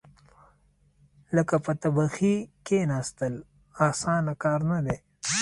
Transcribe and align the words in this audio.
لکه 1.35 1.55
په 1.65 1.71
تبخي 1.81 2.35
کېناستل، 2.65 3.33
اسانه 3.89 4.33
کار 4.43 4.59
نه 4.71 4.79
دی. 4.85 4.97